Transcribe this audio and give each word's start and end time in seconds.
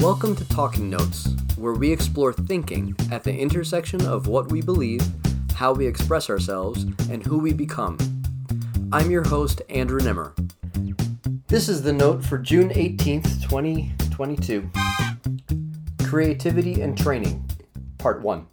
Welcome 0.00 0.36
to 0.36 0.48
Talking 0.48 0.88
Notes, 0.88 1.28
where 1.56 1.72
we 1.72 1.90
explore 1.90 2.32
thinking 2.32 2.94
at 3.10 3.24
the 3.24 3.36
intersection 3.36 4.06
of 4.06 4.28
what 4.28 4.52
we 4.52 4.62
believe, 4.62 5.02
how 5.54 5.72
we 5.72 5.88
express 5.88 6.30
ourselves, 6.30 6.84
and 7.10 7.26
who 7.26 7.36
we 7.38 7.52
become. 7.52 7.98
I'm 8.92 9.10
your 9.10 9.26
host, 9.26 9.60
Andrew 9.68 10.00
Nemr. 10.00 10.34
This 11.48 11.68
is 11.68 11.82
the 11.82 11.92
note 11.92 12.24
for 12.24 12.38
June 12.38 12.68
18th, 12.70 13.42
2022 13.42 14.70
Creativity 16.04 16.80
and 16.80 16.96
Training, 16.96 17.50
Part 17.98 18.22
1. 18.22 18.46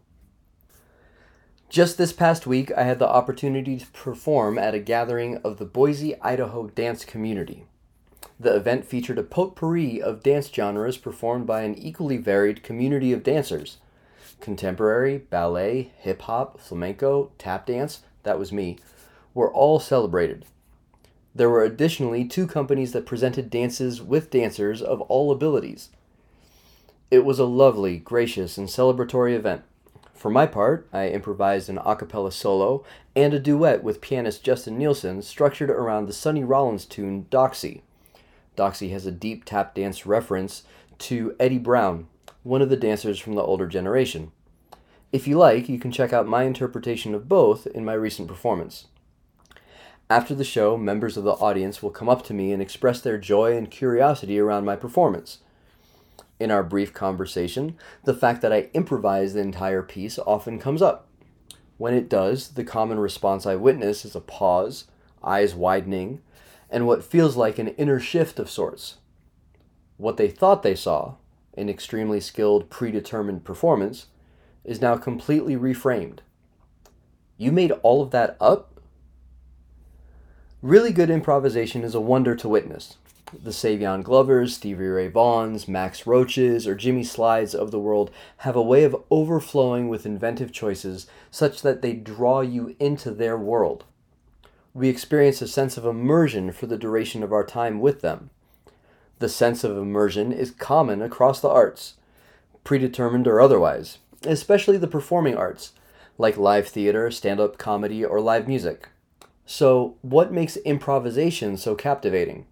Just 1.70 2.00
this 2.00 2.12
past 2.12 2.48
week, 2.48 2.72
I 2.76 2.84
had 2.84 2.98
the 2.98 3.08
opportunity 3.08 3.78
to 3.78 3.86
perform 3.92 4.58
at 4.58 4.74
a 4.74 4.80
gathering 4.80 5.38
of 5.44 5.60
the 5.60 5.66
Boise, 5.66 6.20
Idaho 6.22 6.70
dance 6.70 7.06
community. 7.06 7.68
The 8.40 8.56
event 8.56 8.86
featured 8.86 9.20
a 9.20 9.24
potpourri 9.24 10.02
of 10.02 10.24
dance 10.24 10.50
genres 10.50 10.98
performed 10.98 11.46
by 11.46 11.62
an 11.62 11.76
equally 11.76 12.18
varied 12.18 12.64
community 12.64 13.14
of 13.14 13.24
dancers 13.24 13.78
contemporary, 14.42 15.18
ballet, 15.18 15.92
hip 16.00 16.24
hop, 16.24 16.60
flamenco, 16.60 17.32
tap 17.38 17.66
dance 17.66 18.02
that 18.24 18.38
was 18.38 18.52
me 18.52 18.78
were 19.34 19.52
all 19.52 19.80
celebrated. 19.80 20.46
There 21.34 21.50
were 21.50 21.64
additionally 21.64 22.26
two 22.26 22.48
companies 22.48 22.94
that 22.94 23.06
presented 23.06 23.50
dances 23.50 24.02
with 24.02 24.30
dancers 24.30 24.82
of 24.82 25.02
all 25.02 25.32
abilities. 25.32 25.90
It 27.12 27.26
was 27.26 27.40
a 27.40 27.46
lovely, 27.46 27.98
gracious, 27.98 28.58
and 28.58 28.68
celebratory 28.68 29.36
event. 29.36 29.64
For 30.14 30.30
my 30.32 30.46
part, 30.48 30.88
I 30.94 31.10
improvised 31.10 31.70
an 31.70 31.78
a 31.78 31.96
cappella 31.96 32.32
solo 32.32 32.84
and 33.16 33.34
a 33.34 33.40
duet 33.40 33.84
with 33.84 34.02
pianist 34.02 34.44
Justin 34.44 34.78
Nielsen 34.78 35.22
structured 35.22 35.70
around 35.70 36.08
the 36.08 36.14
Sonny 36.14 36.44
Rollins 36.44 36.86
tune 36.86 37.26
Doxy. 37.30 37.82
Doxy 38.56 38.92
has 38.92 39.06
a 39.06 39.12
deep 39.12 39.46
tap 39.46 39.76
dance 39.76 40.06
reference 40.06 40.64
to 41.00 41.36
Eddie 41.40 41.58
Brown, 41.58 42.08
one 42.44 42.62
of 42.62 42.70
the 42.70 42.78
dancers 42.78 43.20
from 43.20 43.34
the 43.34 43.42
older 43.42 43.68
generation. 43.68 44.32
If 45.12 45.28
you 45.28 45.38
like, 45.38 45.70
you 45.70 45.80
can 45.80 45.92
check 45.92 46.14
out 46.14 46.28
my 46.28 46.44
interpretation 46.44 47.14
of 47.16 47.30
both 47.30 47.68
in 47.68 47.86
my 47.86 47.94
recent 47.94 48.28
performance. 48.28 48.88
After 50.10 50.36
the 50.36 50.44
show, 50.44 50.78
members 50.78 51.18
of 51.18 51.24
the 51.24 51.32
audience 51.32 51.82
will 51.82 51.90
come 51.90 52.10
up 52.10 52.24
to 52.26 52.34
me 52.34 52.52
and 52.52 52.62
express 52.62 53.02
their 53.02 53.18
joy 53.18 53.58
and 53.58 53.72
curiosity 53.72 54.40
around 54.40 54.66
my 54.66 54.76
performance. 54.76 55.40
In 56.40 56.52
our 56.52 56.64
brief 56.64 56.94
conversation, 56.94 57.78
the 58.04 58.14
fact 58.14 58.42
that 58.42 58.54
I 58.54 58.70
improvise 58.74 59.34
the 59.34 59.40
entire 59.40 59.82
piece 59.82 60.20
often 60.20 60.60
comes 60.60 60.82
up. 60.82 61.08
When 61.78 61.94
it 61.94 62.10
does, 62.10 62.50
the 62.50 62.64
common 62.64 63.00
response 63.00 63.46
I 63.46 63.56
witness 63.56 64.06
is 64.06 64.16
a 64.16 64.22
pause, 64.22 64.86
eyes 65.24 65.56
widening, 65.56 66.22
and 66.76 66.86
what 66.86 67.06
feels 67.06 67.38
like 67.38 67.58
an 67.58 67.70
inner 67.70 68.02
shift 68.02 68.38
of 68.38 68.50
sorts. 68.50 68.98
What 69.96 70.18
they 70.18 70.28
thought 70.28 70.62
they 70.62 70.76
saw, 70.76 71.16
an 71.56 71.70
extremely 71.70 72.20
skilled, 72.20 72.70
predetermined 72.70 73.46
performance, 73.46 74.08
is 74.66 74.82
now 74.82 74.98
completely 74.98 75.56
reframed. 75.56 76.20
You 77.38 77.54
made 77.54 77.72
all 77.82 78.02
of 78.02 78.12
that 78.12 78.36
up? 78.42 78.82
Really 80.62 80.92
good 80.92 81.10
improvisation 81.10 81.82
is 81.86 81.96
a 81.96 82.02
wonder 82.02 82.36
to 82.36 82.50
witness. 82.50 82.98
The 83.32 83.52
Savion 83.52 84.04
Glovers, 84.04 84.56
Stevie 84.56 84.88
Ray 84.88 85.10
Vaughans, 85.10 85.70
Max 85.70 86.06
Roaches, 86.06 86.68
or 86.68 86.76
Jimmy 86.76 87.04
Slydes 87.04 87.56
of 87.56 87.72
the 87.72 87.80
world 87.80 88.12
have 88.40 88.58
a 88.58 88.62
way 88.62 88.84
of 88.84 89.02
overflowing 89.10 89.88
with 89.88 90.06
inventive 90.06 90.52
choices 90.52 91.08
such 91.32 91.62
that 91.62 91.82
they 91.82 91.94
draw 91.94 92.42
you 92.42 92.76
into 92.82 93.12
their 93.12 93.38
world 93.38 93.86
we 94.76 94.90
experience 94.90 95.42
a 95.42 95.48
sense 95.48 95.78
of 95.78 95.86
immersion 95.86 96.52
for 96.52 96.68
the 96.68 96.78
duration 96.78 97.24
of 97.24 97.32
our 97.32 97.46
time 97.46 97.80
with 97.80 98.02
them. 98.02 98.30
The 99.20 99.30
sense 99.30 99.64
of 99.64 99.78
immersion 99.78 100.34
is 100.34 100.52
common 100.52 101.02
across 101.02 101.40
the 101.40 101.48
arts, 101.50 101.94
predetermined 102.66 103.26
or 103.26 103.40
otherwise, 103.40 104.00
especially 104.24 104.76
the 104.76 104.86
performing 104.86 105.38
arts, 105.38 105.72
like 106.18 106.36
live 106.36 106.68
theater, 106.68 107.10
stand 107.10 107.40
up 107.40 107.58
comedy, 107.58 108.04
or 108.04 108.20
live 108.20 108.50
music. 108.50 108.90
So, 109.46 109.96
what 110.02 110.34
makes 110.34 110.58
improvisation 110.58 111.56
so 111.56 111.76
captivating? 111.76 112.46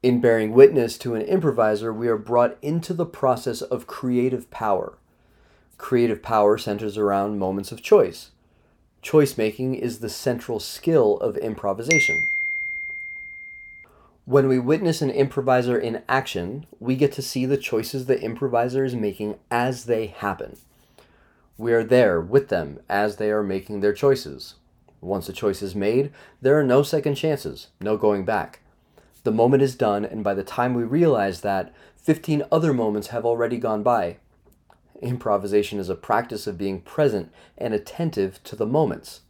In 0.00 0.20
bearing 0.20 0.52
witness 0.52 0.96
to 0.98 1.16
an 1.16 1.22
improviser, 1.22 1.92
we 1.92 2.06
are 2.06 2.16
brought 2.16 2.56
into 2.62 2.94
the 2.94 3.04
process 3.04 3.62
of 3.62 3.88
creative 3.88 4.48
power. 4.50 4.96
Creative 5.76 6.22
power 6.22 6.56
centers 6.56 6.96
around 6.96 7.40
moments 7.40 7.72
of 7.72 7.82
choice 7.82 8.30
Choice 9.02 9.38
making 9.38 9.76
is 9.76 10.00
the 10.00 10.10
central 10.10 10.60
skill 10.60 11.16
of 11.18 11.38
improvisation. 11.38 12.28
When 14.26 14.46
we 14.46 14.58
witness 14.58 15.00
an 15.00 15.10
improviser 15.10 15.78
in 15.78 16.02
action, 16.08 16.66
we 16.78 16.96
get 16.96 17.10
to 17.12 17.22
see 17.22 17.46
the 17.46 17.56
choices 17.56 18.06
the 18.06 18.20
improviser 18.20 18.84
is 18.84 18.94
making 18.94 19.38
as 19.50 19.86
they 19.86 20.06
happen. 20.08 20.58
We 21.56 21.72
are 21.72 21.82
there 21.82 22.20
with 22.20 22.48
them 22.48 22.80
as 22.88 23.16
they 23.16 23.30
are 23.30 23.42
making 23.42 23.80
their 23.80 23.94
choices. 23.94 24.54
Once 25.00 25.28
a 25.28 25.32
choice 25.32 25.62
is 25.62 25.74
made, 25.74 26.12
there 26.42 26.58
are 26.58 26.64
no 26.64 26.82
second 26.82 27.14
chances, 27.14 27.68
no 27.80 27.96
going 27.96 28.26
back. 28.26 28.60
The 29.24 29.32
moment 29.32 29.62
is 29.62 29.74
done, 29.74 30.04
and 30.04 30.22
by 30.22 30.34
the 30.34 30.44
time 30.44 30.74
we 30.74 30.84
realize 30.84 31.40
that, 31.40 31.74
15 31.96 32.44
other 32.52 32.72
moments 32.74 33.08
have 33.08 33.24
already 33.24 33.56
gone 33.56 33.82
by, 33.82 34.18
Improvisation 35.00 35.78
is 35.78 35.88
a 35.88 35.94
practice 35.94 36.46
of 36.46 36.58
being 36.58 36.80
present 36.80 37.32
and 37.56 37.72
attentive 37.74 38.42
to 38.44 38.54
the 38.54 38.66
moments. 38.66 39.22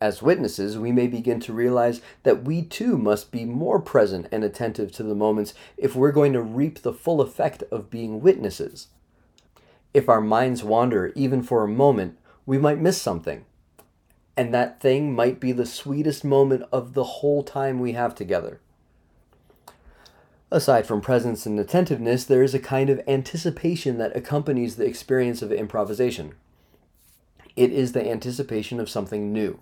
As 0.00 0.22
witnesses, 0.22 0.78
we 0.78 0.92
may 0.92 1.06
begin 1.06 1.40
to 1.40 1.52
realize 1.52 2.02
that 2.22 2.44
we 2.44 2.62
too 2.62 2.98
must 2.98 3.32
be 3.32 3.44
more 3.44 3.80
present 3.80 4.28
and 4.30 4.44
attentive 4.44 4.92
to 4.92 5.02
the 5.02 5.14
moments 5.14 5.54
if 5.76 5.96
we're 5.96 6.12
going 6.12 6.34
to 6.34 6.42
reap 6.42 6.82
the 6.82 6.92
full 6.92 7.20
effect 7.20 7.62
of 7.70 7.90
being 7.90 8.20
witnesses. 8.20 8.88
If 9.94 10.08
our 10.08 10.20
minds 10.20 10.62
wander 10.62 11.12
even 11.14 11.42
for 11.42 11.64
a 11.64 11.68
moment, 11.68 12.18
we 12.44 12.58
might 12.58 12.78
miss 12.78 13.00
something. 13.00 13.46
And 14.36 14.52
that 14.52 14.80
thing 14.80 15.14
might 15.14 15.40
be 15.40 15.52
the 15.52 15.64
sweetest 15.64 16.22
moment 16.22 16.64
of 16.70 16.92
the 16.92 17.04
whole 17.04 17.42
time 17.42 17.80
we 17.80 17.92
have 17.92 18.14
together. 18.14 18.60
Aside 20.50 20.86
from 20.86 21.00
presence 21.00 21.44
and 21.44 21.58
attentiveness, 21.58 22.24
there 22.24 22.42
is 22.42 22.54
a 22.54 22.60
kind 22.60 22.88
of 22.88 23.00
anticipation 23.08 23.98
that 23.98 24.16
accompanies 24.16 24.76
the 24.76 24.86
experience 24.86 25.42
of 25.42 25.50
improvisation. 25.50 26.34
It 27.56 27.72
is 27.72 27.92
the 27.92 28.08
anticipation 28.08 28.78
of 28.78 28.88
something 28.88 29.32
new. 29.32 29.58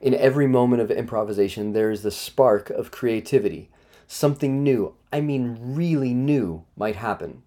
In 0.00 0.14
every 0.14 0.46
moment 0.46 0.80
of 0.80 0.90
improvisation, 0.90 1.74
there 1.74 1.90
is 1.90 2.02
the 2.02 2.10
spark 2.10 2.70
of 2.70 2.90
creativity. 2.90 3.68
Something 4.08 4.62
new, 4.62 4.94
I 5.12 5.20
mean 5.20 5.58
really 5.60 6.14
new, 6.14 6.64
might 6.76 6.96
happen. 6.96 7.42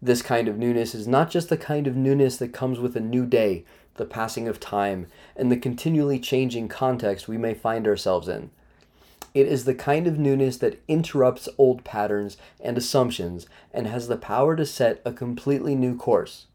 This 0.00 0.22
kind 0.22 0.48
of 0.48 0.56
newness 0.56 0.94
is 0.94 1.06
not 1.06 1.30
just 1.30 1.50
the 1.50 1.58
kind 1.58 1.86
of 1.86 1.96
newness 1.96 2.38
that 2.38 2.54
comes 2.54 2.78
with 2.78 2.96
a 2.96 3.00
new 3.00 3.26
day, 3.26 3.64
the 3.96 4.06
passing 4.06 4.48
of 4.48 4.58
time, 4.58 5.06
and 5.36 5.52
the 5.52 5.56
continually 5.58 6.18
changing 6.18 6.68
context 6.68 7.28
we 7.28 7.36
may 7.36 7.52
find 7.52 7.86
ourselves 7.86 8.26
in. 8.26 8.50
It 9.34 9.48
is 9.48 9.64
the 9.64 9.74
kind 9.74 10.06
of 10.06 10.16
newness 10.16 10.58
that 10.58 10.80
interrupts 10.86 11.48
old 11.58 11.82
patterns 11.82 12.36
and 12.60 12.78
assumptions 12.78 13.46
and 13.72 13.88
has 13.88 14.06
the 14.06 14.16
power 14.16 14.54
to 14.54 14.64
set 14.64 15.02
a 15.04 15.12
completely 15.12 15.74
new 15.74 15.96
course. 15.96 16.46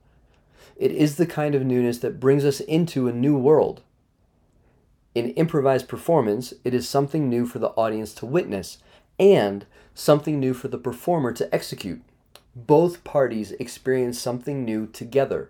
It 0.78 0.94
is 0.94 1.18
the 1.18 1.25
kind 1.25 1.56
of 1.56 1.66
newness 1.66 1.97
that 2.00 2.22
brings 2.22 2.45
us 2.45 2.62
into 2.62 3.09
a 3.09 3.13
new 3.13 3.38
world. 3.38 3.81
In 5.13 5.31
improvised 5.31 5.89
performance, 5.89 6.53
it 6.63 6.73
is 6.73 6.88
something 6.88 7.28
new 7.28 7.45
for 7.45 7.59
the 7.59 7.72
audience 7.72 8.13
to 8.16 8.25
witness 8.25 8.78
and 9.19 9.66
something 9.94 10.39
new 10.39 10.53
for 10.53 10.69
the 10.69 10.78
performer 10.78 11.34
to 11.34 11.53
execute. 11.53 12.01
Both 12.56 13.03
parties 13.03 13.51
experience 13.53 14.18
something 14.18 14.63
new 14.63 14.88
together. 14.88 15.50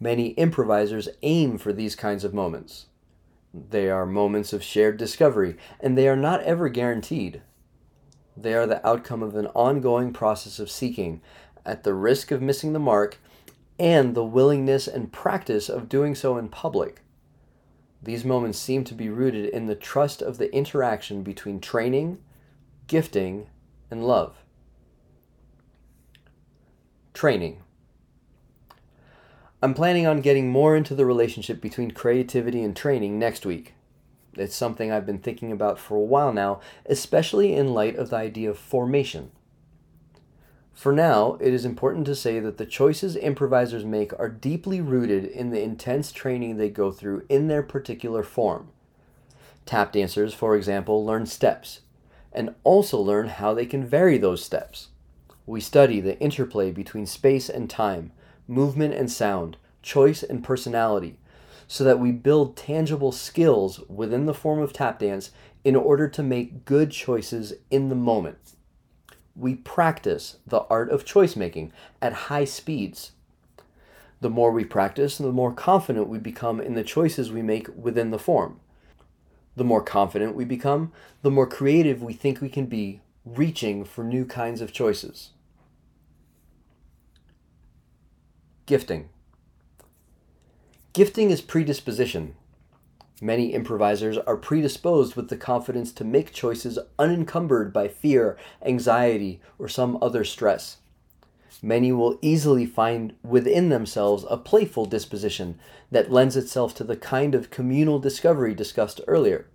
Many 0.00 0.30
improvisers 0.30 1.08
aim 1.22 1.58
for 1.58 1.72
these 1.72 1.94
kinds 1.94 2.24
of 2.24 2.34
moments. 2.34 2.86
They 3.56 3.88
are 3.88 4.04
moments 4.04 4.52
of 4.52 4.64
shared 4.64 4.96
discovery, 4.96 5.56
and 5.78 5.96
they 5.96 6.08
are 6.08 6.16
not 6.16 6.42
ever 6.42 6.68
guaranteed. 6.68 7.40
They 8.36 8.52
are 8.54 8.66
the 8.66 8.84
outcome 8.84 9.22
of 9.22 9.36
an 9.36 9.46
ongoing 9.48 10.12
process 10.12 10.58
of 10.58 10.70
seeking, 10.70 11.22
at 11.64 11.84
the 11.84 11.94
risk 11.94 12.32
of 12.32 12.42
missing 12.42 12.72
the 12.72 12.80
mark, 12.80 13.18
and 13.78 14.14
the 14.16 14.24
willingness 14.24 14.88
and 14.88 15.12
practice 15.12 15.68
of 15.68 15.88
doing 15.88 16.16
so 16.16 16.36
in 16.36 16.48
public. 16.48 17.02
These 18.02 18.24
moments 18.24 18.58
seem 18.58 18.84
to 18.84 18.94
be 18.94 19.08
rooted 19.08 19.46
in 19.46 19.66
the 19.66 19.74
trust 19.74 20.20
of 20.20 20.38
the 20.38 20.52
interaction 20.52 21.22
between 21.22 21.60
training, 21.60 22.18
gifting, 22.88 23.46
and 23.90 24.04
love. 24.04 24.44
Training. 27.14 27.63
I'm 29.64 29.72
planning 29.72 30.06
on 30.06 30.20
getting 30.20 30.50
more 30.50 30.76
into 30.76 30.94
the 30.94 31.06
relationship 31.06 31.62
between 31.62 31.92
creativity 31.92 32.62
and 32.62 32.76
training 32.76 33.18
next 33.18 33.46
week. 33.46 33.72
It's 34.34 34.54
something 34.54 34.92
I've 34.92 35.06
been 35.06 35.20
thinking 35.20 35.50
about 35.50 35.78
for 35.78 35.94
a 35.94 36.00
while 36.00 36.34
now, 36.34 36.60
especially 36.84 37.54
in 37.54 37.72
light 37.72 37.96
of 37.96 38.10
the 38.10 38.16
idea 38.16 38.50
of 38.50 38.58
formation. 38.58 39.30
For 40.74 40.92
now, 40.92 41.38
it 41.40 41.54
is 41.54 41.64
important 41.64 42.04
to 42.04 42.14
say 42.14 42.40
that 42.40 42.58
the 42.58 42.66
choices 42.66 43.16
improvisers 43.16 43.86
make 43.86 44.12
are 44.18 44.28
deeply 44.28 44.82
rooted 44.82 45.24
in 45.24 45.48
the 45.48 45.62
intense 45.62 46.12
training 46.12 46.58
they 46.58 46.68
go 46.68 46.92
through 46.92 47.24
in 47.30 47.48
their 47.48 47.62
particular 47.62 48.22
form. 48.22 48.68
Tap 49.64 49.92
dancers, 49.92 50.34
for 50.34 50.56
example, 50.56 51.06
learn 51.06 51.24
steps, 51.24 51.80
and 52.34 52.54
also 52.64 53.00
learn 53.00 53.28
how 53.28 53.54
they 53.54 53.64
can 53.64 53.86
vary 53.86 54.18
those 54.18 54.44
steps. 54.44 54.88
We 55.46 55.62
study 55.62 56.02
the 56.02 56.20
interplay 56.20 56.70
between 56.70 57.06
space 57.06 57.48
and 57.48 57.70
time, 57.70 58.12
movement 58.46 58.94
and 58.94 59.10
sound, 59.10 59.56
choice 59.82 60.22
and 60.22 60.44
personality, 60.44 61.18
so 61.66 61.84
that 61.84 61.98
we 61.98 62.12
build 62.12 62.56
tangible 62.56 63.12
skills 63.12 63.80
within 63.88 64.26
the 64.26 64.34
form 64.34 64.60
of 64.60 64.72
tap 64.72 64.98
dance 64.98 65.30
in 65.64 65.74
order 65.74 66.08
to 66.08 66.22
make 66.22 66.64
good 66.64 66.90
choices 66.90 67.54
in 67.70 67.88
the 67.88 67.94
moment. 67.94 68.54
We 69.34 69.56
practice 69.56 70.36
the 70.46 70.60
art 70.70 70.90
of 70.90 71.04
choice 71.04 71.34
making 71.36 71.72
at 72.00 72.12
high 72.12 72.44
speeds. 72.44 73.12
The 74.20 74.30
more 74.30 74.52
we 74.52 74.64
practice, 74.64 75.18
the 75.18 75.32
more 75.32 75.52
confident 75.52 76.08
we 76.08 76.18
become 76.18 76.60
in 76.60 76.74
the 76.74 76.84
choices 76.84 77.32
we 77.32 77.42
make 77.42 77.68
within 77.76 78.10
the 78.10 78.18
form. 78.18 78.60
The 79.56 79.64
more 79.64 79.82
confident 79.82 80.34
we 80.34 80.44
become, 80.44 80.92
the 81.22 81.30
more 81.30 81.46
creative 81.46 82.02
we 82.02 82.12
think 82.12 82.40
we 82.40 82.48
can 82.48 82.66
be, 82.66 83.00
reaching 83.24 83.84
for 83.84 84.04
new 84.04 84.24
kinds 84.24 84.60
of 84.60 84.72
choices. 84.72 85.30
Gifting. 88.66 89.10
Gifting 90.94 91.30
is 91.30 91.42
predisposition. 91.42 92.34
Many 93.20 93.52
improvisers 93.52 94.16
are 94.16 94.38
predisposed 94.38 95.16
with 95.16 95.28
the 95.28 95.36
confidence 95.36 95.92
to 95.92 96.04
make 96.04 96.32
choices 96.32 96.78
unencumbered 96.98 97.74
by 97.74 97.88
fear, 97.88 98.38
anxiety, 98.64 99.42
or 99.58 99.68
some 99.68 99.98
other 100.00 100.24
stress. 100.24 100.78
Many 101.62 101.92
will 101.92 102.18
easily 102.22 102.64
find 102.64 103.12
within 103.22 103.68
themselves 103.68 104.24
a 104.30 104.38
playful 104.38 104.86
disposition 104.86 105.58
that 105.90 106.10
lends 106.10 106.34
itself 106.34 106.74
to 106.76 106.84
the 106.84 106.96
kind 106.96 107.34
of 107.34 107.50
communal 107.50 107.98
discovery 107.98 108.54
discussed 108.54 109.02
earlier. 109.06 109.46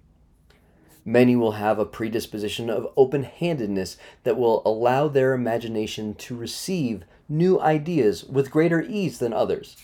Many 1.04 1.36
will 1.36 1.54
have 1.54 1.80
a 1.80 1.86
predisposition 1.86 2.70
of 2.70 2.94
open 2.96 3.24
handedness 3.24 3.98
that 4.24 4.38
will 4.38 4.62
allow 4.66 5.08
their 5.08 5.34
imagination 5.34 6.14
to 6.14 6.36
receive 6.36 7.06
new 7.30 7.60
ideas 7.62 8.24
with 8.26 8.52
greater 8.52 8.82
ease 8.82 9.20
than 9.20 9.32
others. 9.32 9.78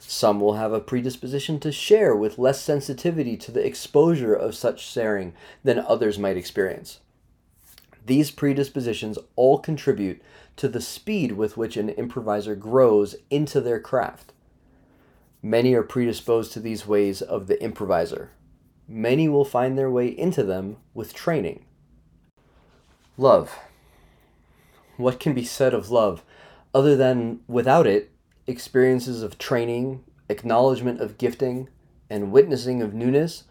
Some 0.00 0.40
will 0.40 0.54
have 0.54 0.72
a 0.72 0.80
predisposition 0.80 1.60
to 1.60 1.72
share 1.72 2.14
with 2.16 2.38
less 2.38 2.60
sensitivity 2.60 3.36
to 3.38 3.52
the 3.52 3.64
exposure 3.64 4.34
of 4.34 4.54
such 4.54 4.80
sharing 4.80 5.34
than 5.62 5.78
others 5.78 6.18
might 6.18 6.36
experience. 6.36 7.00
These 8.06 8.30
predispositions 8.30 9.18
all 9.34 9.58
contribute 9.58 10.20
to 10.56 10.68
the 10.68 10.80
speed 10.80 11.32
with 11.32 11.56
which 11.56 11.76
an 11.76 11.88
improviser 11.88 12.54
grows 12.54 13.16
into 13.30 13.60
their 13.60 13.80
craft. 13.80 14.32
Many 15.42 15.74
are 15.74 15.82
predisposed 15.82 16.52
to 16.52 16.60
these 16.60 16.86
ways 16.86 17.22
of 17.22 17.46
the 17.46 17.62
improviser. 17.62 18.30
Many 18.86 19.28
will 19.28 19.44
find 19.44 19.76
their 19.76 19.90
way 19.90 20.08
into 20.08 20.42
them 20.42 20.76
with 20.92 21.14
training. 21.14 21.64
Love. 23.16 23.58
What 24.96 25.18
can 25.18 25.32
be 25.32 25.44
said 25.44 25.72
of 25.72 25.90
love 25.90 26.22
other 26.74 26.96
than 26.96 27.40
without 27.46 27.86
it, 27.86 28.10
experiences 28.46 29.22
of 29.22 29.38
training, 29.38 30.02
acknowledgement 30.28 31.00
of 31.00 31.16
gifting, 31.16 31.68
and 32.10 32.32
witnessing 32.32 32.82
of 32.82 32.92
newness 32.92 33.44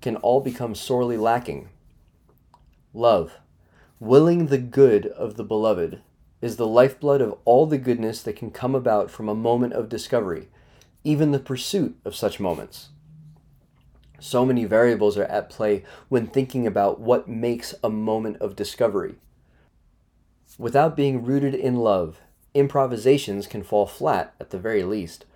can 0.00 0.16
all 0.16 0.40
become 0.40 0.74
sorely 0.74 1.16
lacking. 1.16 1.68
Love, 2.94 3.34
willing 4.00 4.46
the 4.46 4.58
good 4.58 5.06
of 5.06 5.36
the 5.36 5.44
beloved, 5.44 6.00
is 6.40 6.56
the 6.56 6.66
lifeblood 6.66 7.20
of 7.20 7.36
all 7.44 7.66
the 7.66 7.78
goodness 7.78 8.22
that 8.22 8.36
can 8.36 8.50
come 8.50 8.74
about 8.74 9.10
from 9.10 9.28
a 9.28 9.34
moment 9.34 9.72
of 9.72 9.88
discovery, 9.88 10.48
even 11.04 11.30
the 11.30 11.38
pursuit 11.38 11.96
of 12.04 12.16
such 12.16 12.40
moments. 12.40 12.88
So 14.18 14.46
many 14.46 14.64
variables 14.64 15.18
are 15.18 15.24
at 15.24 15.50
play 15.50 15.84
when 16.08 16.26
thinking 16.26 16.66
about 16.66 17.00
what 17.00 17.28
makes 17.28 17.74
a 17.84 17.90
moment 17.90 18.38
of 18.38 18.56
discovery. 18.56 19.16
Without 20.58 20.96
being 20.96 21.22
rooted 21.22 21.54
in 21.54 21.76
love, 21.76 22.20
improvisations 22.56 23.46
can 23.46 23.62
fall 23.62 23.86
flat 23.86 24.34
at 24.40 24.50
the 24.50 24.58
very 24.58 24.82
least, 24.82 25.26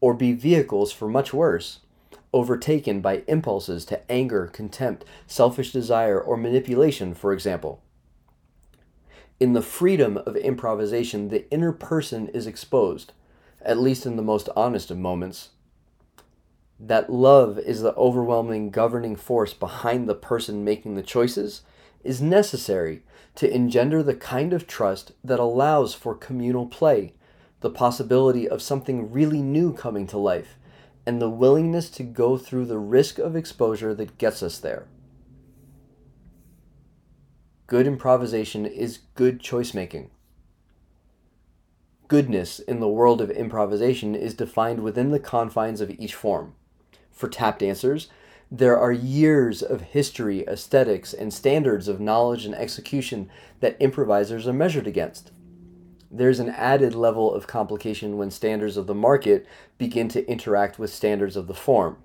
or 0.00 0.14
be 0.14 0.32
vehicles 0.32 0.92
for 0.92 1.08
much 1.08 1.34
worse, 1.34 1.80
overtaken 2.32 3.00
by 3.00 3.22
impulses 3.26 3.84
to 3.86 4.10
anger, 4.10 4.46
contempt, 4.46 5.04
selfish 5.26 5.72
desire, 5.72 6.20
or 6.20 6.36
manipulation, 6.36 7.12
for 7.12 7.32
example. 7.32 7.82
In 9.40 9.52
the 9.52 9.62
freedom 9.62 10.16
of 10.18 10.36
improvisation, 10.36 11.28
the 11.28 11.50
inner 11.50 11.72
person 11.72 12.28
is 12.28 12.46
exposed, 12.46 13.12
at 13.60 13.80
least 13.80 14.06
in 14.06 14.16
the 14.16 14.22
most 14.22 14.48
honest 14.54 14.92
of 14.92 14.98
moments. 14.98 15.50
That 16.78 17.10
love 17.10 17.58
is 17.58 17.82
the 17.82 17.94
overwhelming 17.94 18.70
governing 18.70 19.16
force 19.16 19.52
behind 19.52 20.08
the 20.08 20.14
person 20.14 20.64
making 20.64 20.94
the 20.94 21.02
choices 21.02 21.62
is 22.04 22.22
necessary 22.22 23.02
to 23.36 23.52
engender 23.52 24.02
the 24.02 24.14
kind 24.14 24.52
of 24.52 24.66
trust 24.66 25.12
that 25.22 25.40
allows 25.40 25.94
for 25.94 26.14
communal 26.14 26.66
play, 26.66 27.14
the 27.60 27.70
possibility 27.70 28.48
of 28.48 28.62
something 28.62 29.10
really 29.10 29.42
new 29.42 29.72
coming 29.72 30.06
to 30.06 30.18
life, 30.18 30.58
and 31.06 31.20
the 31.20 31.30
willingness 31.30 31.90
to 31.90 32.02
go 32.02 32.36
through 32.36 32.66
the 32.66 32.78
risk 32.78 33.18
of 33.18 33.34
exposure 33.34 33.94
that 33.94 34.18
gets 34.18 34.42
us 34.42 34.58
there. 34.58 34.86
Good 37.66 37.86
improvisation 37.86 38.66
is 38.66 39.00
good 39.14 39.40
choice 39.40 39.74
making. 39.74 40.10
Goodness 42.08 42.58
in 42.58 42.80
the 42.80 42.88
world 42.88 43.22
of 43.22 43.30
improvisation 43.30 44.14
is 44.14 44.34
defined 44.34 44.80
within 44.80 45.10
the 45.10 45.18
confines 45.18 45.80
of 45.80 45.90
each 45.90 46.14
form. 46.14 46.54
For 47.10 47.28
tap 47.28 47.58
dancers, 47.58 48.08
there 48.50 48.78
are 48.78 48.92
years 48.92 49.62
of 49.62 49.80
history, 49.80 50.46
aesthetics, 50.46 51.12
and 51.12 51.32
standards 51.32 51.88
of 51.88 52.00
knowledge 52.00 52.44
and 52.44 52.54
execution 52.54 53.30
that 53.60 53.76
improvisers 53.80 54.46
are 54.46 54.52
measured 54.52 54.86
against. 54.86 55.32
There's 56.10 56.38
an 56.38 56.50
added 56.50 56.94
level 56.94 57.34
of 57.34 57.46
complication 57.46 58.16
when 58.16 58.30
standards 58.30 58.76
of 58.76 58.86
the 58.86 58.94
market 58.94 59.46
begin 59.78 60.08
to 60.10 60.24
interact 60.30 60.78
with 60.78 60.92
standards 60.92 61.36
of 61.36 61.48
the 61.48 61.54
form. 61.54 61.96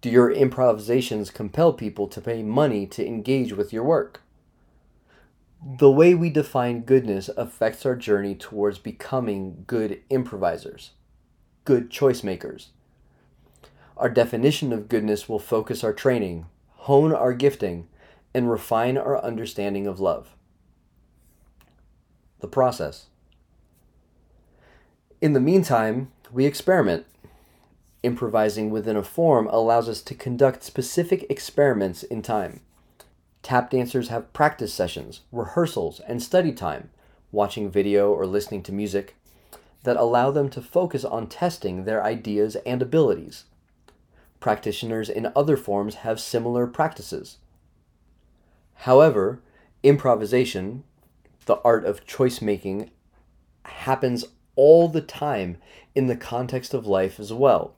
Do 0.00 0.08
your 0.08 0.30
improvisations 0.30 1.30
compel 1.30 1.72
people 1.72 2.06
to 2.08 2.20
pay 2.20 2.42
money 2.42 2.86
to 2.86 3.06
engage 3.06 3.52
with 3.52 3.72
your 3.72 3.84
work? 3.84 4.22
The 5.78 5.90
way 5.90 6.14
we 6.14 6.30
define 6.30 6.82
goodness 6.82 7.28
affects 7.36 7.84
our 7.84 7.96
journey 7.96 8.34
towards 8.34 8.78
becoming 8.78 9.64
good 9.66 10.00
improvisers, 10.08 10.92
good 11.64 11.90
choice 11.90 12.22
makers. 12.22 12.68
Our 13.96 14.10
definition 14.10 14.72
of 14.72 14.88
goodness 14.88 15.28
will 15.28 15.38
focus 15.38 15.82
our 15.82 15.92
training, 15.92 16.46
hone 16.70 17.14
our 17.14 17.32
gifting, 17.32 17.88
and 18.34 18.50
refine 18.50 18.98
our 18.98 19.22
understanding 19.22 19.86
of 19.86 20.00
love. 20.00 20.34
The 22.40 22.48
process. 22.48 23.06
In 25.22 25.32
the 25.32 25.40
meantime, 25.40 26.12
we 26.30 26.44
experiment. 26.44 27.06
Improvising 28.02 28.70
within 28.70 28.96
a 28.96 29.02
form 29.02 29.48
allows 29.50 29.88
us 29.88 30.02
to 30.02 30.14
conduct 30.14 30.62
specific 30.62 31.24
experiments 31.30 32.02
in 32.02 32.20
time. 32.20 32.60
Tap 33.42 33.70
dancers 33.70 34.08
have 34.08 34.32
practice 34.34 34.74
sessions, 34.74 35.22
rehearsals, 35.32 36.00
and 36.00 36.22
study 36.22 36.52
time, 36.52 36.90
watching 37.32 37.70
video 37.70 38.12
or 38.12 38.26
listening 38.26 38.62
to 38.64 38.72
music, 38.72 39.16
that 39.84 39.96
allow 39.96 40.30
them 40.30 40.50
to 40.50 40.60
focus 40.60 41.04
on 41.04 41.28
testing 41.28 41.84
their 41.84 42.04
ideas 42.04 42.56
and 42.66 42.82
abilities. 42.82 43.44
Practitioners 44.40 45.08
in 45.08 45.32
other 45.34 45.56
forms 45.56 45.96
have 45.96 46.20
similar 46.20 46.66
practices. 46.66 47.38
However, 48.80 49.40
improvisation, 49.82 50.84
the 51.46 51.60
art 51.62 51.84
of 51.84 52.06
choice 52.06 52.42
making, 52.42 52.90
happens 53.64 54.24
all 54.54 54.88
the 54.88 55.00
time 55.00 55.58
in 55.94 56.06
the 56.06 56.16
context 56.16 56.74
of 56.74 56.86
life 56.86 57.18
as 57.18 57.32
well. 57.32 57.74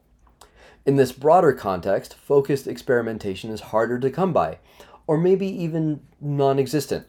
In 0.85 0.97
this 0.97 1.13
broader 1.13 1.53
context, 1.53 2.15
focused 2.15 2.67
experimentation 2.67 3.51
is 3.51 3.61
harder 3.61 3.99
to 3.99 4.11
come 4.11 4.33
by, 4.33 4.59
or 5.07 5.19
maybe 5.19 5.47
even 5.47 6.01
non 6.21 6.59
existent. 6.59 7.07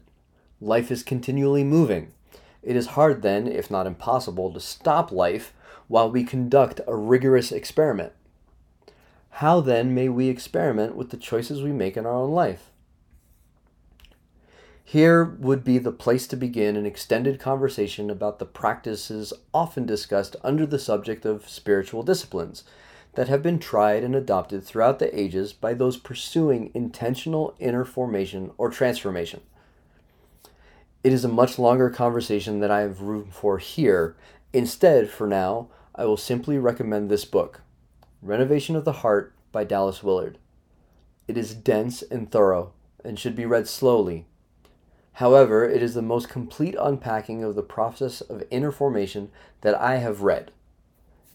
Life 0.60 0.92
is 0.92 1.04
continually 1.04 1.64
moving. 1.64 2.12
It 2.62 2.76
is 2.76 2.88
hard 2.88 3.22
then, 3.22 3.48
if 3.48 3.72
not 3.72 3.88
impossible, 3.88 4.52
to 4.54 4.60
stop 4.60 5.12
life 5.12 5.54
while 5.88 6.12
we 6.12 6.24
conduct 6.24 6.82
a 6.88 6.96
rigorous 6.96 7.52
experiment. 7.52 8.12
How 9.30 9.62
then 9.62 9.94
may 9.94 10.10
we 10.10 10.28
experiment 10.28 10.96
with 10.96 11.12
the 11.12 11.18
choices 11.18 11.62
we 11.62 11.72
make 11.72 11.96
in 11.96 12.06
our 12.06 12.14
own 12.14 12.32
life? 12.32 12.72
Here 14.84 15.24
would 15.24 15.64
be 15.64 15.78
the 15.78 15.92
place 15.92 16.26
to 16.28 16.36
begin 16.36 16.76
an 16.76 16.88
extended 16.88 17.40
conversation 17.40 18.10
about 18.10 18.40
the 18.40 18.46
practices 18.46 19.32
often 19.54 19.86
discussed 19.86 20.36
under 20.44 20.66
the 20.66 20.80
subject 20.80 21.26
of 21.26 21.48
spiritual 21.48 22.02
disciplines 22.02 22.64
that 23.14 23.28
have 23.28 23.44
been 23.44 23.60
tried 23.60 24.04
and 24.04 24.16
adopted 24.16 24.64
throughout 24.64 25.00
the 25.00 25.18
ages 25.18 25.54
by 25.54 25.74
those 25.74 25.98
pursuing 25.98 26.72
intentional 26.74 27.56
inner 27.60 27.86
formation 27.86 28.52
or 28.58 28.70
transformation. 28.70 29.42
It 31.04 31.14
is 31.14 31.24
a 31.24 31.30
much 31.30 31.58
longer 31.58 31.90
conversation 31.90 32.60
than 32.60 32.72
I 32.72 32.82
have 32.82 33.02
room 33.02 33.30
for 33.32 33.58
here. 33.58 34.16
Instead, 34.54 35.10
for 35.10 35.28
now, 35.28 35.68
I 35.96 36.06
will 36.06 36.18
simply 36.18 36.58
recommend 36.58 37.10
this 37.10 37.26
book, 37.26 37.62
Renovation 38.22 38.76
of 38.76 38.84
the 38.84 38.92
Heart 38.92 39.34
by 39.54 39.64
Dallas 39.64 40.04
Willard. 40.04 40.38
It 41.30 41.38
is 41.38 41.54
dense 41.54 42.02
and 42.02 42.30
thorough, 42.30 42.74
and 43.02 43.18
should 43.18 43.34
be 43.34 43.46
read 43.46 43.66
slowly. 43.66 44.26
However, 45.14 45.64
it 45.64 45.82
is 45.82 45.94
the 45.94 46.02
most 46.02 46.28
complete 46.28 46.76
unpacking 46.78 47.46
of 47.46 47.56
the 47.56 47.64
process 47.64 48.20
of 48.20 48.44
inner 48.52 48.74
formation 48.74 49.32
that 49.62 49.80
I 49.80 49.98
have 49.98 50.22
read. 50.22 50.52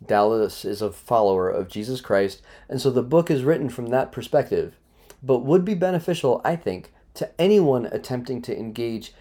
Dallas 0.05 0.67
is 0.67 0.83
a 0.83 0.93
follower 0.93 1.49
of 1.49 1.69
Jesus 1.69 2.03
Christ, 2.03 2.43
and 2.69 2.79
so 2.79 2.91
the 2.91 3.03
book 3.03 3.31
is 3.31 3.45
written 3.45 3.71
from 3.71 3.87
that 3.87 4.13
perspective, 4.13 4.75
but 5.23 5.39
would 5.39 5.65
be 5.65 5.75
beneficial, 5.75 6.43
I 6.45 6.55
think, 6.55 6.93
to 7.15 7.31
anyone 7.41 7.87
attempting 7.87 8.43
to 8.43 8.59
engage 8.59 9.15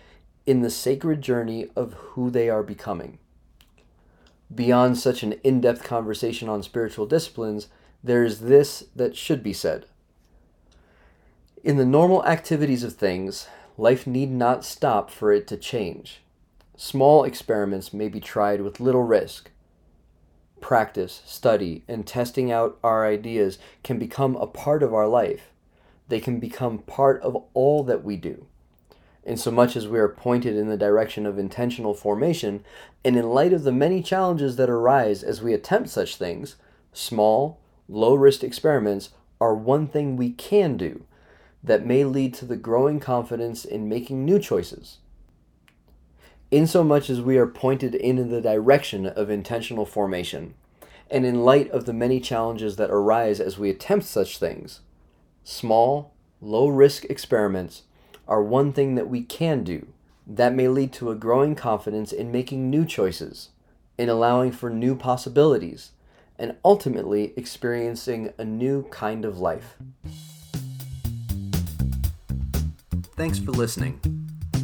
in 0.45 0.63
the 0.63 0.69
sacred 0.69 1.21
journey 1.21 1.69
of 1.77 1.93
who 1.93 2.29
they 2.29 2.49
are 2.49 2.63
becoming. 2.63 3.19
Beyond 4.53 4.97
such 4.97 5.23
an 5.23 5.33
in 5.43 5.61
depth 5.61 5.83
conversation 5.83 6.49
on 6.49 6.63
spiritual 6.63 7.05
disciplines, 7.05 7.67
there 8.03 8.23
is 8.23 8.41
this 8.41 8.85
that 8.95 9.15
should 9.15 9.41
be 9.41 9.53
said. 9.53 9.85
In 11.63 11.77
the 11.77 11.85
normal 11.85 12.25
activities 12.25 12.83
of 12.83 12.93
things, 12.93 13.47
life 13.77 14.05
need 14.05 14.29
not 14.29 14.65
stop 14.65 15.09
for 15.09 15.31
it 15.31 15.47
to 15.47 15.57
change. 15.57 16.21
Small 16.75 17.23
experiments 17.23 17.93
may 17.93 18.09
be 18.09 18.19
tried 18.19 18.61
with 18.61 18.79
little 18.79 19.03
risk. 19.03 19.49
Practice, 20.59 21.21
study, 21.25 21.83
and 21.87 22.05
testing 22.05 22.51
out 22.51 22.77
our 22.83 23.05
ideas 23.05 23.59
can 23.83 23.97
become 23.97 24.35
a 24.35 24.47
part 24.47 24.83
of 24.83 24.93
our 24.93 25.07
life. 25.07 25.51
They 26.09 26.19
can 26.19 26.39
become 26.39 26.79
part 26.79 27.21
of 27.21 27.41
all 27.53 27.83
that 27.83 28.03
we 28.03 28.17
do. 28.17 28.47
In 29.25 29.37
so 29.37 29.51
much 29.51 29.75
as 29.75 29.87
we 29.87 29.99
are 29.99 30.09
pointed 30.09 30.57
in 30.57 30.67
the 30.67 30.77
direction 30.77 31.25
of 31.25 31.39
intentional 31.39 31.93
formation, 31.93 32.63
and 33.05 33.15
in 33.15 33.29
light 33.29 33.53
of 33.53 33.63
the 33.63 33.71
many 33.71 34.03
challenges 34.03 34.57
that 34.57 34.69
arise 34.69 35.23
as 35.23 35.41
we 35.41 35.53
attempt 35.53 35.89
such 35.89 36.17
things, 36.17 36.57
small, 36.91 37.59
low 37.87 38.15
risk 38.15 38.43
experiments 38.43 39.11
are 39.39 39.55
one 39.55 39.87
thing 39.87 40.17
we 40.17 40.31
can 40.31 40.75
do 40.75 41.05
that 41.63 41.85
may 41.85 42.03
lead 42.03 42.33
to 42.33 42.45
the 42.45 42.57
growing 42.57 42.99
confidence 42.99 43.63
in 43.63 43.87
making 43.87 44.25
new 44.25 44.39
choices. 44.39 44.97
In 46.51 46.67
so 46.67 46.83
much 46.83 47.09
as 47.09 47.21
we 47.21 47.37
are 47.37 47.47
pointed 47.47 47.95
in 47.95 48.29
the 48.29 48.41
direction 48.41 49.05
of 49.05 49.29
intentional 49.29 49.85
formation, 49.85 50.55
and 51.09 51.25
in 51.25 51.45
light 51.45 51.71
of 51.71 51.85
the 51.85 51.93
many 51.93 52.19
challenges 52.19 52.75
that 52.75 52.91
arise 52.91 53.39
as 53.39 53.57
we 53.57 53.69
attempt 53.69 54.05
such 54.05 54.37
things, 54.37 54.81
small, 55.43 56.13
low 56.41 56.67
risk 56.67 57.05
experiments 57.05 57.83
are 58.27 58.43
one 58.43 58.73
thing 58.73 58.95
that 58.95 59.09
we 59.09 59.21
can 59.21 59.63
do 59.63 59.87
that 60.25 60.53
may 60.53 60.67
lead 60.67 60.93
to 60.93 61.11
a 61.11 61.15
growing 61.15 61.55
confidence 61.55 62.11
in 62.11 62.31
making 62.31 62.69
new 62.69 62.85
choices, 62.85 63.49
in 63.97 64.09
allowing 64.09 64.51
for 64.51 64.69
new 64.69 64.95
possibilities, 64.95 65.91
and 66.39 66.55
ultimately 66.63 67.33
experiencing 67.35 68.33
a 68.37 68.45
new 68.45 68.83
kind 68.89 69.25
of 69.25 69.39
life. 69.39 69.77
Thanks 73.15 73.37
for 73.37 73.51
listening. 73.51 73.99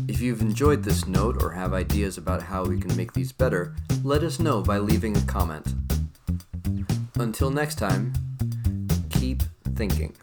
If 0.07 0.21
you've 0.21 0.41
enjoyed 0.41 0.83
this 0.83 1.05
note 1.05 1.43
or 1.43 1.51
have 1.51 1.73
ideas 1.73 2.17
about 2.17 2.41
how 2.41 2.65
we 2.65 2.79
can 2.79 2.95
make 2.97 3.13
these 3.13 3.31
better, 3.31 3.75
let 4.03 4.23
us 4.23 4.39
know 4.39 4.61
by 4.61 4.79
leaving 4.79 5.15
a 5.15 5.21
comment. 5.21 5.75
Until 7.15 7.51
next 7.51 7.75
time, 7.75 8.13
keep 9.09 9.43
thinking. 9.75 10.15